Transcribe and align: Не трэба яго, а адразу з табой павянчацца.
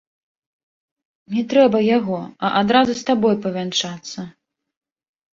Не 1.35 1.43
трэба 1.51 1.81
яго, 1.97 2.21
а 2.47 2.51
адразу 2.61 2.95
з 3.01 3.05
табой 3.09 3.35
павянчацца. 3.43 4.25